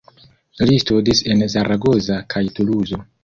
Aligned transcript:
Li 0.69 0.77
studis 0.83 1.21
en 1.35 1.45
Zaragoza 1.55 2.19
kaj 2.35 2.45
Tuluzo. 2.61 3.03